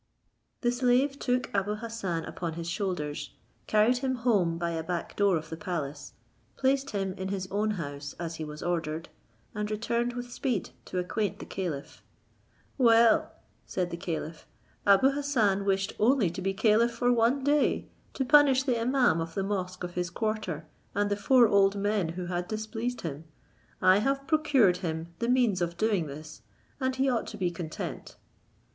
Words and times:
The 0.61 0.71
slave 0.71 1.19
took 1.19 1.53
Abou 1.53 1.75
Hassan 1.75 2.25
upon 2.25 2.53
his 2.53 2.67
shoulders, 2.67 3.35
carried 3.67 3.99
him 3.99 4.15
home 4.15 4.57
by 4.57 4.71
a 4.71 4.81
back 4.81 5.15
door 5.15 5.37
of 5.37 5.51
the 5.51 5.57
palace, 5.57 6.13
placed 6.57 6.89
him 6.89 7.13
in 7.19 7.27
his 7.27 7.47
own 7.51 7.69
house 7.77 8.15
as 8.19 8.37
he 8.37 8.43
was 8.43 8.63
ordered, 8.63 9.09
and 9.53 9.69
returned 9.69 10.13
with 10.13 10.31
speed, 10.31 10.71
to 10.85 10.97
acquaint 10.97 11.37
the 11.37 11.45
caliph. 11.45 12.01
"Well," 12.79 13.31
said 13.67 13.91
the 13.91 13.95
caliph, 13.95 14.47
"Abou 14.87 15.11
Hassan 15.11 15.65
wished 15.65 15.93
only 15.99 16.31
to 16.31 16.41
be 16.41 16.51
caliph 16.51 16.89
for 16.93 17.13
one 17.13 17.43
day, 17.43 17.87
to 18.15 18.25
punish 18.25 18.63
the 18.63 18.79
imaum 18.79 19.21
of 19.21 19.35
the 19.35 19.43
mosque 19.43 19.83
of 19.83 19.93
his 19.93 20.09
quarter, 20.09 20.65
and 20.95 21.11
the 21.11 21.15
four 21.15 21.47
old 21.47 21.75
men 21.75 22.09
who 22.17 22.25
had 22.25 22.47
displeased 22.47 23.01
him: 23.01 23.25
I 23.83 23.99
have 23.99 24.25
procured 24.25 24.77
him 24.77 25.13
the 25.19 25.29
means 25.29 25.61
of 25.61 25.77
doing 25.77 26.07
this, 26.07 26.41
and 26.79 26.95
he 26.95 27.07
ought 27.07 27.27
to 27.27 27.37
be 27.37 27.51
content." 27.51 28.17